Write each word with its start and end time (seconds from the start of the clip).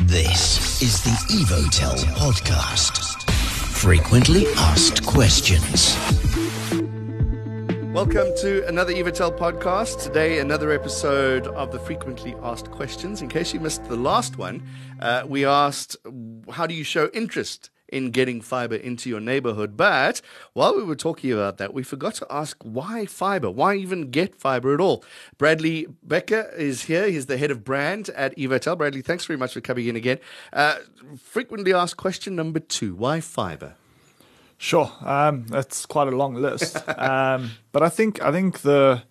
This 0.00 0.80
is 0.80 1.02
the 1.02 1.10
Evotel 1.34 1.98
podcast. 2.14 3.30
Frequently 3.72 4.46
asked 4.56 5.04
questions. 5.04 5.94
Welcome 7.92 8.34
to 8.38 8.66
another 8.68 8.94
Evotel 8.94 9.36
podcast. 9.36 10.02
Today, 10.02 10.38
another 10.38 10.72
episode 10.72 11.46
of 11.48 11.72
the 11.72 11.78
frequently 11.78 12.34
asked 12.42 12.70
questions. 12.70 13.20
In 13.20 13.28
case 13.28 13.52
you 13.52 13.60
missed 13.60 13.84
the 13.84 13.96
last 13.96 14.38
one, 14.38 14.66
uh, 15.00 15.24
we 15.26 15.44
asked, 15.44 15.98
How 16.50 16.66
do 16.66 16.72
you 16.72 16.84
show 16.84 17.10
interest 17.12 17.68
in 17.88 18.10
getting 18.10 18.40
fiber 18.40 18.74
into 18.74 19.08
your 19.08 19.20
neighborhood. 19.20 19.76
But 19.76 20.20
while 20.52 20.76
we 20.76 20.82
were 20.82 20.96
talking 20.96 21.32
about 21.32 21.58
that, 21.58 21.72
we 21.72 21.82
forgot 21.82 22.14
to 22.16 22.26
ask 22.30 22.56
why 22.62 23.06
fiber? 23.06 23.50
Why 23.50 23.74
even 23.74 24.10
get 24.10 24.34
fiber 24.34 24.74
at 24.74 24.80
all? 24.80 25.04
Bradley 25.38 25.86
Bekker 26.06 26.56
is 26.56 26.84
here. 26.84 27.08
He's 27.08 27.26
the 27.26 27.38
head 27.38 27.50
of 27.50 27.64
brand 27.64 28.08
at 28.10 28.36
Evotel. 28.36 28.76
Bradley, 28.76 29.02
thanks 29.02 29.24
very 29.24 29.36
much 29.36 29.54
for 29.54 29.60
coming 29.60 29.86
in 29.86 29.96
again. 29.96 30.18
Uh, 30.52 30.76
frequently 31.18 31.72
asked 31.72 31.96
question 31.96 32.34
number 32.34 32.60
two 32.60 32.94
why 32.94 33.20
fiber? 33.20 33.74
Sure, 34.58 34.90
um, 35.02 35.46
that's 35.48 35.84
quite 35.84 36.08
a 36.08 36.16
long 36.16 36.34
list, 36.34 36.82
um, 36.98 37.50
but 37.72 37.82
I 37.82 37.90
think 37.90 38.22
I 38.22 38.32
think 38.32 38.60
the 38.60 39.02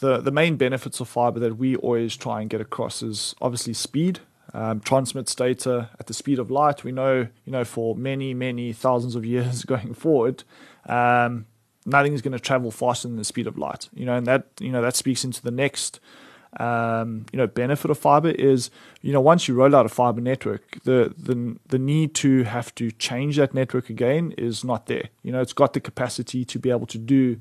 the 0.00 0.18
the 0.18 0.30
main 0.30 0.56
benefits 0.56 1.00
of 1.00 1.08
fiber 1.08 1.38
that 1.40 1.58
we 1.58 1.76
always 1.76 2.16
try 2.16 2.40
and 2.40 2.48
get 2.48 2.62
across 2.62 3.02
is 3.02 3.34
obviously 3.42 3.74
speed 3.74 4.20
um, 4.54 4.80
transmits 4.80 5.34
data 5.34 5.90
at 5.98 6.06
the 6.06 6.14
speed 6.14 6.38
of 6.38 6.50
light. 6.50 6.84
We 6.84 6.92
know, 6.92 7.26
you 7.44 7.52
know, 7.52 7.64
for 7.64 7.96
many, 7.96 8.32
many 8.32 8.72
thousands 8.72 9.16
of 9.16 9.26
years 9.26 9.64
going 9.66 9.92
forward, 9.94 10.44
um, 10.86 11.46
nothing 11.84 12.14
is 12.14 12.22
going 12.22 12.32
to 12.32 12.38
travel 12.38 12.70
faster 12.70 13.08
than 13.08 13.16
the 13.16 13.24
speed 13.24 13.46
of 13.48 13.58
light. 13.58 13.88
You 13.92 14.06
know, 14.06 14.16
and 14.16 14.26
that 14.26 14.46
you 14.60 14.70
know 14.70 14.80
that 14.80 14.96
speaks 14.96 15.24
into 15.24 15.42
the 15.42 15.50
next. 15.50 16.00
Um, 16.60 17.26
you 17.32 17.36
know, 17.36 17.48
benefit 17.48 17.90
of 17.90 17.98
fiber 17.98 18.30
is, 18.30 18.70
you 19.02 19.12
know, 19.12 19.20
once 19.20 19.48
you 19.48 19.54
roll 19.54 19.74
out 19.74 19.86
a 19.86 19.88
fiber 19.88 20.20
network, 20.20 20.78
the 20.84 21.12
the 21.18 21.56
the 21.66 21.80
need 21.80 22.14
to 22.16 22.44
have 22.44 22.72
to 22.76 22.92
change 22.92 23.36
that 23.38 23.54
network 23.54 23.90
again 23.90 24.32
is 24.38 24.62
not 24.62 24.86
there. 24.86 25.08
You 25.24 25.32
know, 25.32 25.40
it's 25.40 25.52
got 25.52 25.72
the 25.72 25.80
capacity 25.80 26.44
to 26.44 26.58
be 26.60 26.70
able 26.70 26.86
to 26.86 26.98
do 26.98 27.40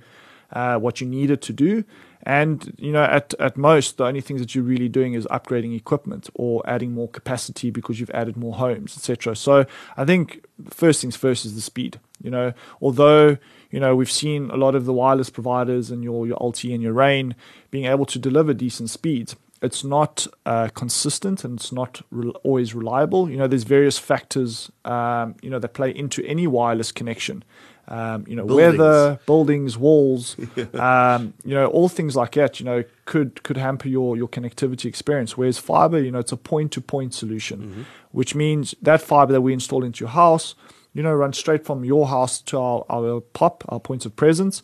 uh, 0.54 0.78
what 0.78 1.02
you 1.02 1.08
need 1.08 1.30
it 1.30 1.42
to 1.44 1.54
do, 1.54 1.84
and 2.23 2.73
you 2.78 2.92
know, 2.92 3.04
at 3.04 3.34
at 3.40 3.58
most, 3.58 3.98
the 3.98 4.06
only 4.06 4.22
things 4.22 4.40
that 4.40 4.56
you're 4.56 4.64
really 4.64 4.88
doing 4.88 5.14
is 5.14 5.26
upgrading 5.28 5.76
equipment 5.76 6.30
or 6.36 6.64
adding 6.66 6.94
more 6.94 7.09
capacity 7.09 7.70
because 7.70 8.00
you've 8.00 8.09
added 8.12 8.38
more 8.38 8.54
homes, 8.54 8.96
etc. 8.96 9.36
So 9.36 9.66
I 9.98 10.06
think 10.06 10.46
first 10.70 11.02
things 11.02 11.18
first 11.18 11.46
is 11.46 11.56
the 11.56 11.62
speed. 11.62 12.00
You 12.22 12.31
know, 12.31 12.54
although 12.81 13.38
you 13.72 13.80
know 13.80 13.96
we've 13.96 14.12
seen 14.12 14.50
a 14.52 14.56
lot 14.56 14.74
of 14.74 14.86
the 14.86 14.94
wireless 14.94 15.30
providers 15.30 15.92
and 15.92 16.04
your 16.04 16.26
your 16.26 16.38
LTE 16.38 16.74
and 16.74 16.81
your 16.81 16.94
Rain 16.94 17.36
being 17.72 17.86
able 17.86 18.06
to 18.06 18.18
deliver 18.18 18.54
decent 18.54 18.90
speeds, 18.90 19.36
it's 19.64 19.83
not 19.83 20.28
uh, 20.45 20.67
consistent 20.69 21.44
and 21.44 21.59
it's 21.59 21.72
not 21.72 22.02
re- 22.11 22.31
always 22.44 22.75
reliable. 22.75 23.30
You 23.30 23.38
know, 23.38 23.47
there's 23.47 23.64
various 23.64 23.97
factors, 23.97 24.72
um, 24.86 25.36
you 25.42 25.50
know, 25.50 25.59
that 25.59 25.73
play 25.73 25.89
into 25.89 26.23
any 26.25 26.45
wireless 26.45 26.92
connection 26.92 27.44
um, 27.88 28.25
you 28.28 28.36
know, 28.36 28.45
buildings. 28.45 28.78
weather, 28.80 29.19
buildings, 29.25 29.78
walls, 29.78 30.38
um, 30.73 31.34
you 31.44 31.53
know, 31.53 31.67
all 31.67 31.89
things 31.89 32.16
like 32.16 32.31
that, 32.34 32.59
you 32.59 32.66
know, 32.66 32.84
could 33.06 33.44
could 33.44 33.58
hamper 33.58 33.89
your 33.89 34.16
your 34.16 34.28
connectivity 34.28 34.86
experience. 34.86 35.38
Whereas 35.38 35.58
fiber, 35.58 36.00
you 36.00 36.11
know, 36.11 36.19
it's 36.19 36.31
a 36.31 36.38
point 36.38 36.72
to 36.73 36.81
point 36.81 37.14
solution, 37.14 37.59
mm-hmm. 37.59 37.81
which 38.11 38.36
means 38.36 38.73
that 38.81 39.02
fiber 39.02 39.34
that 39.34 39.41
we 39.41 39.53
install 39.53 39.84
into 39.84 40.02
your 40.02 40.11
house, 40.11 40.56
you 40.94 41.03
know, 41.03 41.14
runs 41.14 41.38
straight 41.38 41.66
from 41.66 41.84
your 41.84 42.08
house 42.08 42.39
to 42.41 42.58
our, 42.58 42.86
our 42.89 43.19
POP, 43.19 43.66
our 43.67 43.80
points 43.80 44.06
of 44.06 44.16
presence. 44.16 44.64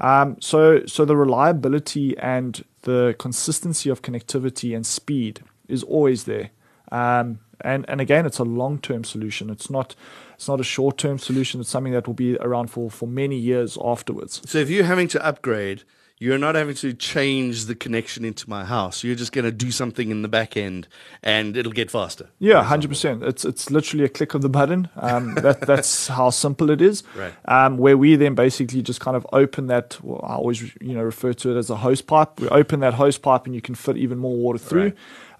Um, 0.00 0.36
so 0.40 0.84
so 0.86 1.04
the 1.04 1.16
reliability 1.16 2.16
and 2.18 2.64
the 2.82 3.14
consistency 3.18 3.90
of 3.90 4.02
connectivity 4.02 4.74
and 4.74 4.86
speed 4.86 5.40
is 5.68 5.82
always 5.82 6.24
there. 6.24 6.50
Um, 6.90 7.40
and 7.60 7.84
and 7.88 8.00
again, 8.00 8.26
it's 8.26 8.38
a 8.38 8.44
long 8.44 8.78
term 8.78 9.04
solution. 9.04 9.50
It's 9.50 9.70
not 9.70 9.94
it's 10.34 10.48
not 10.48 10.60
a 10.60 10.64
short 10.64 10.96
term 10.98 11.18
solution. 11.18 11.60
It's 11.60 11.68
something 11.68 11.92
that 11.92 12.06
will 12.06 12.14
be 12.14 12.36
around 12.38 12.70
for, 12.70 12.90
for 12.90 13.06
many 13.06 13.36
years 13.36 13.76
afterwards. 13.82 14.40
So 14.46 14.58
if 14.58 14.70
you're 14.70 14.84
having 14.84 15.08
to 15.08 15.24
upgrade, 15.24 15.84
you're 16.20 16.36
not 16.36 16.54
having 16.54 16.74
to 16.76 16.92
change 16.92 17.64
the 17.64 17.74
connection 17.74 18.26
into 18.26 18.48
my 18.48 18.62
house. 18.62 19.02
You're 19.02 19.16
just 19.16 19.32
going 19.32 19.46
to 19.46 19.50
do 19.50 19.70
something 19.70 20.10
in 20.10 20.20
the 20.20 20.28
back 20.28 20.54
end, 20.54 20.86
and 21.22 21.56
it'll 21.56 21.72
get 21.72 21.90
faster. 21.90 22.28
Yeah, 22.38 22.62
hundred 22.62 22.88
percent. 22.88 23.24
It's 23.24 23.42
it's 23.42 23.70
literally 23.70 24.04
a 24.04 24.08
click 24.10 24.34
of 24.34 24.42
the 24.42 24.50
button. 24.50 24.90
Um, 24.96 25.34
that 25.36 25.62
that's 25.62 26.08
how 26.08 26.28
simple 26.28 26.68
it 26.68 26.82
is. 26.82 27.02
Right. 27.16 27.32
Um, 27.46 27.78
where 27.78 27.96
we 27.96 28.16
then 28.16 28.34
basically 28.34 28.82
just 28.82 29.00
kind 29.00 29.16
of 29.16 29.26
open 29.32 29.68
that. 29.68 29.98
Well, 30.02 30.20
I 30.22 30.34
always 30.34 30.60
you 30.80 30.94
know 30.94 31.02
refer 31.02 31.32
to 31.32 31.56
it 31.56 31.58
as 31.58 31.70
a 31.70 31.76
hose 31.76 32.02
pipe. 32.02 32.38
We 32.38 32.48
open 32.48 32.80
that 32.80 32.94
hose 32.94 33.16
pipe, 33.16 33.46
and 33.46 33.54
you 33.54 33.62
can 33.62 33.74
fit 33.74 33.96
even 33.96 34.18
more 34.18 34.36
water 34.36 34.58
through. 34.58 34.92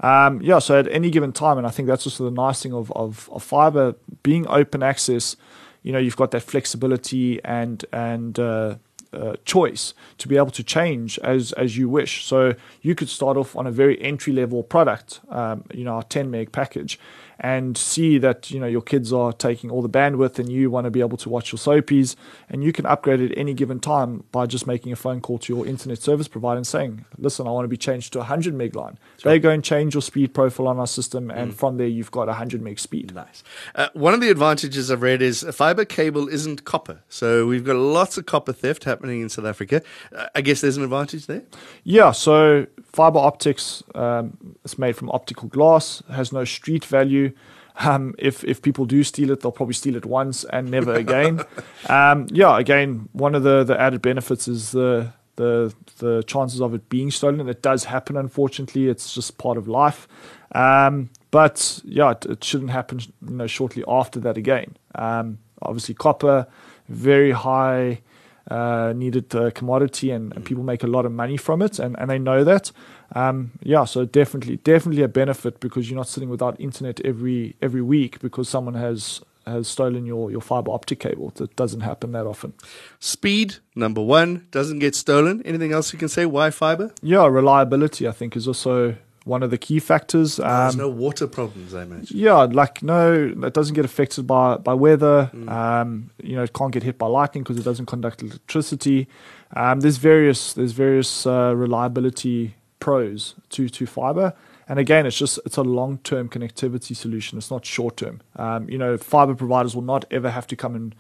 Right. 0.03 0.27
Um, 0.27 0.41
yeah, 0.41 0.61
so 0.61 0.79
at 0.79 0.89
any 0.91 1.11
given 1.11 1.31
time, 1.33 1.59
and 1.59 1.67
I 1.67 1.71
think 1.71 1.89
that's 1.89 2.07
also 2.07 2.25
the 2.25 2.31
nice 2.31 2.63
thing 2.63 2.73
of, 2.73 2.91
of, 2.93 3.29
of 3.31 3.43
fiber 3.43 3.97
being 4.23 4.47
open 4.49 4.83
access. 4.83 5.37
You 5.83 5.93
know, 5.93 5.99
you've 5.99 6.17
got 6.17 6.31
that 6.31 6.43
flexibility 6.43 7.43
and 7.45 7.85
and 7.93 8.39
uh, 8.39 8.77
uh, 9.13 9.35
choice 9.45 9.95
to 10.19 10.29
be 10.29 10.37
able 10.37 10.51
to 10.51 10.63
change 10.63 11.19
as 11.21 11.53
as 11.53 11.77
you 11.77 11.89
wish. 11.89 12.25
So 12.25 12.55
you 12.83 12.95
could 12.95 13.09
start 13.09 13.37
off 13.37 13.57
on 13.57 13.67
a 13.67 13.71
very 13.71 14.01
entry 14.01 14.33
level 14.33 14.63
product, 14.63 15.21
um, 15.31 15.65
you 15.75 15.85
know, 15.85 15.99
a 15.99 16.05
10 16.05 16.31
meg 16.31 16.53
package, 16.53 16.99
and 17.41 17.77
see 17.77 18.19
that 18.19 18.51
you 18.51 18.61
know 18.61 18.67
your 18.67 18.83
kids 18.83 19.13
are 19.13 19.33
taking 19.33 19.71
all 19.71 19.81
the 19.81 19.89
bandwidth 19.89 20.39
and 20.39 20.53
you 20.53 20.71
want 20.71 20.85
to 20.85 20.91
be 20.91 21.01
able 21.01 21.17
to 21.17 21.29
watch 21.29 21.53
your 21.53 21.59
soapies 21.59 22.15
and 22.51 22.63
you 22.63 22.73
can 22.73 22.85
upgrade 22.85 23.21
at 23.21 23.37
any 23.37 23.55
given 23.55 23.81
time 23.81 24.25
by 24.31 24.45
just 24.47 24.67
making 24.67 24.93
a 24.93 24.97
phone 24.97 25.21
call 25.21 25.39
to 25.39 25.53
your 25.53 25.67
internet 25.67 25.99
service 25.99 26.29
provider 26.29 26.59
and 26.59 26.67
saying 26.67 27.05
listen 27.17 27.47
i 27.47 27.51
want 27.51 27.65
to 27.65 27.69
be 27.69 27.79
changed 27.79 28.13
to 28.13 28.19
a 28.19 28.21
100 28.21 28.55
meg 28.55 28.77
line. 28.77 28.99
Sure. 29.19 29.33
they 29.33 29.39
go 29.39 29.51
and 29.51 29.65
change 29.65 29.95
your 29.95 30.03
speed 30.03 30.35
profile 30.35 30.69
on 30.69 30.79
our 30.79 30.87
system 30.87 31.31
and 31.31 31.53
mm. 31.53 31.55
from 31.55 31.79
there 31.79 31.87
you've 31.87 32.11
got 32.11 32.25
a 32.25 32.37
100 32.37 32.61
meg 32.61 32.79
speed. 32.79 33.15
Nice. 33.15 33.43
Uh, 33.75 33.89
one 33.95 34.13
of 34.13 34.21
the 34.21 34.31
advantages 34.31 34.91
i've 34.91 35.03
read 35.03 35.23
is 35.23 35.43
a 35.43 35.53
fiber 35.53 35.85
cable 35.85 36.29
isn't 36.29 36.65
copper. 36.65 37.01
So 37.09 37.47
we've 37.47 37.65
got 37.65 37.77
lots 37.77 38.19
of 38.19 38.27
copper 38.27 38.53
theft 38.53 38.85
happening 38.85 39.23
in 39.23 39.29
south 39.31 39.47
africa. 39.47 39.83
Uh, 40.15 40.27
i 40.35 40.43
guess 40.43 40.61
there's 40.61 40.77
an 40.77 40.85
advantage 40.85 41.27
there? 41.27 41.43
Yeah 41.85 42.11
so 42.13 42.67
fiber 42.85 43.19
optics 43.19 43.83
um, 43.95 44.37
is 44.65 44.79
made 44.79 44.97
from 44.97 45.09
optical 45.11 45.49
glass 45.49 46.03
has 46.11 46.33
no 46.33 46.45
street 46.45 46.85
value 46.85 47.30
um, 47.81 48.15
if 48.19 48.45
if 48.45 48.63
people 48.63 48.85
do 48.85 49.03
steal 49.03 49.31
it, 49.31 49.41
they'll 49.41 49.53
probably 49.53 49.75
steal 49.75 49.97
it 49.97 50.05
once 50.05 50.45
and 50.45 50.71
never 50.71 50.95
again. 50.95 51.43
um, 51.89 52.27
yeah, 52.31 52.59
again, 52.59 53.09
one 53.13 53.35
of 53.35 53.43
the, 53.43 53.65
the 53.65 53.81
added 53.81 54.03
benefits 54.03 54.49
is 54.49 54.73
the 54.73 55.13
the 55.37 55.75
the 55.99 56.23
chances 56.25 56.61
of 56.61 56.75
it 56.75 56.89
being 56.89 57.11
stolen. 57.11 57.49
It 57.49 57.63
does 57.63 57.85
happen, 57.85 58.17
unfortunately. 58.17 58.89
It's 58.89 59.15
just 59.15 59.39
part 59.39 59.57
of 59.57 59.69
life. 59.69 60.07
Um, 60.53 61.11
but 61.31 61.81
yeah, 61.85 62.11
it, 62.11 62.27
it, 62.27 62.45
shouldn't 62.45 62.71
happen. 62.71 63.01
You 63.27 63.37
know, 63.37 63.47
shortly 63.47 63.85
after 63.89 64.21
that 64.21 64.37
again. 64.37 64.77
Um, 64.95 65.39
obviously, 65.63 65.95
copper, 65.95 66.47
very 66.89 67.31
high 67.31 68.01
uh, 68.49 68.93
needed 68.97 69.35
uh, 69.35 69.51
commodity, 69.51 70.11
and, 70.11 70.35
and, 70.35 70.45
people 70.45 70.65
make 70.65 70.83
a 70.83 70.87
lot 70.87 71.05
of 71.05 71.13
money 71.13 71.37
from 71.37 71.63
it, 71.63 71.79
and, 71.79 71.99
and 71.99 72.11
they 72.11 72.19
know 72.19 72.45
that. 72.45 72.73
Um, 73.15 73.53
yeah, 73.63 73.85
so 73.85 74.05
definitely, 74.05 74.57
definitely 74.59 75.03
a 75.03 75.09
benefit 75.09 75.61
because 75.61 75.91
you're 75.91 75.97
not 75.97 76.09
sitting 76.09 76.31
without 76.31 76.61
internet 76.61 77.01
every 77.05 77.57
every 77.61 77.83
week 77.83 78.21
because 78.21 78.49
someone 78.49 78.75
has 78.75 79.21
has 79.47 79.69
stolen 79.69 80.07
your, 80.07 80.31
your 80.31 80.41
fiber 80.41 80.71
optic 80.71 81.01
cable. 81.01 81.31
That 81.37 81.57
doesn't 81.57 81.81
happen 81.81 82.13
that 82.13 82.27
often. 82.27 82.53
Speed, 82.99 83.57
number 83.75 84.01
one, 84.01 84.47
doesn't 84.51 84.79
get 84.79 84.95
stolen. 84.95 85.43
Anything 85.45 85.73
else 85.73 85.93
you 85.93 85.99
can 85.99 86.09
say? 86.09 86.27
Why 86.27 86.51
fiber? 86.51 86.93
Yeah, 87.03 87.27
reliability, 87.27 88.07
I 88.07 88.13
think, 88.13 88.37
is 88.37 88.47
also 88.47 88.97
one 89.25 89.43
of 89.43 89.51
the 89.51 89.59
key 89.59 89.79
factors. 89.79 90.41
Um, 90.41 90.47
There's 90.47 90.77
no 90.77 90.89
water 90.89 91.27
problems, 91.27 91.75
I 91.75 91.83
imagine. 91.83 92.17
Yeah, 92.17 92.43
like 92.45 92.83
no, 92.83 93.35
it 93.43 93.55
doesn't 93.55 93.75
get 93.75 93.85
affected 93.85 94.27
by 94.27 94.57
by 94.57 94.75
weather. 94.75 95.31
Mm. 95.35 95.49
Um, 95.51 96.11
you 96.23 96.37
know, 96.37 96.43
it 96.43 96.53
can't 96.53 96.73
get 96.73 96.83
hit 96.83 96.99
by 96.99 97.07
lightning 97.07 97.43
because 97.45 97.59
it 97.59 97.65
doesn't 97.65 97.87
conduct 97.87 98.23
electricity. 98.23 99.09
Um, 99.55 99.81
there's 99.81 99.99
various 99.99 100.53
there's 100.55 100.73
various 100.73 101.27
uh, 101.27 101.55
reliability 101.55 102.55
pros 102.79 103.35
to 103.51 103.69
to 103.69 103.87
fiber. 103.87 104.35
And 104.69 104.79
again, 104.79 105.05
it's 105.05 105.19
just 105.19 105.39
it's 105.45 105.57
a 105.57 105.63
long 105.63 105.99
term 105.99 106.29
connectivity 106.29 106.95
solution. 106.95 107.37
It's 107.39 107.51
not 107.51 107.67
short 107.67 107.97
term. 107.97 108.21
Um, 108.37 108.69
you 108.69 108.79
know, 108.79 108.97
fiber 108.97 109.35
providers 109.35 109.75
will 109.75 109.83
not 109.83 110.05
ever 110.11 110.31
have 110.31 110.47
to 110.47 110.57
come 110.57 110.75
and 110.75 110.95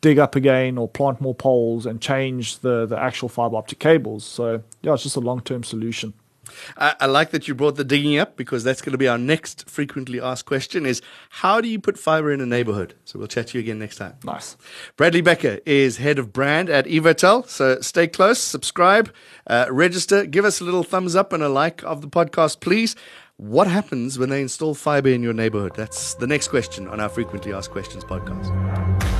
dig 0.00 0.18
up 0.18 0.34
again 0.34 0.78
or 0.78 0.88
plant 0.88 1.20
more 1.20 1.34
poles 1.34 1.86
and 1.86 2.00
change 2.00 2.58
the 2.60 2.86
the 2.86 2.98
actual 2.98 3.28
fiber 3.28 3.56
optic 3.56 3.78
cables. 3.78 4.24
So 4.24 4.62
yeah, 4.82 4.94
it's 4.94 5.02
just 5.02 5.16
a 5.16 5.20
long 5.20 5.40
term 5.40 5.62
solution. 5.62 6.14
I, 6.76 6.94
I, 7.00 7.06
like 7.06 7.30
that 7.30 7.48
you 7.48 7.54
brought 7.54 7.76
the 7.76 7.84
digging 7.84 8.18
up 8.18 8.36
because 8.36 8.64
that's 8.64 8.80
going 8.80 8.92
to 8.92 8.98
be 8.98 9.08
our 9.08 9.18
next 9.18 9.68
frequently 9.68 10.20
asked 10.20 10.46
question 10.46 10.86
is 10.86 11.02
how 11.30 11.60
do 11.60 11.68
you 11.68 11.78
put 11.78 11.98
fiber 11.98 12.32
in 12.32 12.40
a 12.40 12.46
neighborhood? 12.46 12.94
So 13.04 13.18
we'll 13.18 13.28
chat 13.28 13.48
to 13.48 13.58
you 13.58 13.62
again 13.62 13.78
next 13.78 13.96
time. 13.96 14.14
Nice. 14.24 14.56
Bradley 14.96 15.22
Bekker 15.22 15.60
is 15.66 15.98
head 15.98 16.18
of 16.18 16.32
brand 16.32 16.70
at 16.70 16.86
Evotel. 16.86 17.48
So 17.48 17.80
stay 17.80 18.06
close, 18.06 18.38
subscribe, 18.38 19.12
uh, 19.46 19.66
register, 19.70 20.26
give 20.26 20.44
us 20.44 20.60
a 20.60 20.64
little 20.64 20.82
thumbs 20.82 21.16
up 21.16 21.32
and 21.32 21.42
a 21.42 21.48
like 21.48 21.82
of 21.82 22.00
the 22.00 22.08
podcast, 22.08 22.60
please. 22.60 22.96
What 23.38 23.66
happens 23.66 24.18
when 24.18 24.30
they 24.30 24.40
install 24.40 24.74
fiber 24.74 25.10
in 25.10 25.22
your 25.22 25.34
neighborhood? 25.34 25.72
That's 25.76 26.14
the 26.14 26.26
next 26.26 26.48
question 26.48 26.88
on 26.88 27.00
our 27.00 27.10
frequently 27.10 27.52
asked 27.52 27.70
questions 27.70 28.02
podcast. 28.02 29.15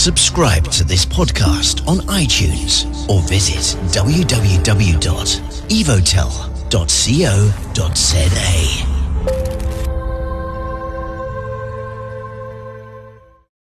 Subscribe 0.00 0.64
to 0.72 0.82
this 0.82 1.04
podcast 1.04 1.86
on 1.86 1.98
iTunes 2.08 2.88
or 3.10 3.20
visit 3.28 3.76
www.evotel.com 3.92 6.50
www.co.za. 6.70 8.99